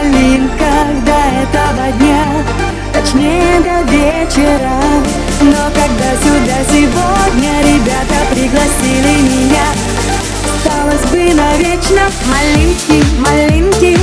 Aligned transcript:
малинках 0.00 1.04
до 1.04 1.18
этого 1.42 1.92
дня? 1.98 2.24
Точнее 2.92 3.60
до 3.60 3.90
вечера. 3.90 4.80
Но 5.42 5.70
когда 5.74 6.10
сюда 6.22 6.58
сегодня 6.68 7.62
ребята 7.62 8.18
пригласили 8.30 9.22
меня 9.22 9.64
Осталось 10.44 11.10
бы 11.10 11.34
навечно 11.34 12.02
малинки, 12.26 13.02
малинки 13.18 13.99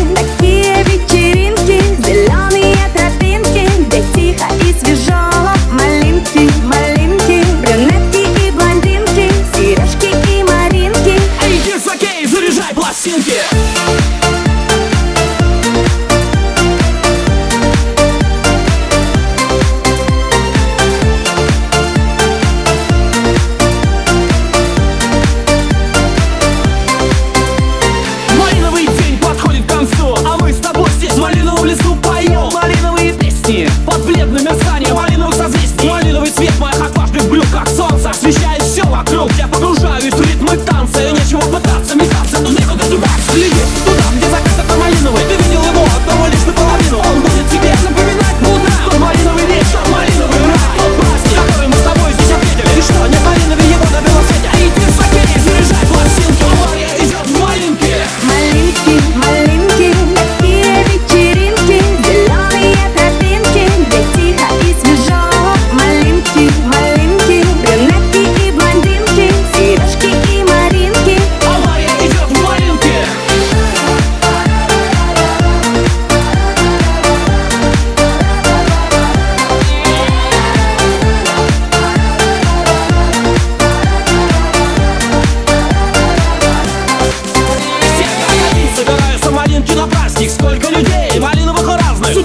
Isso 92.10 92.24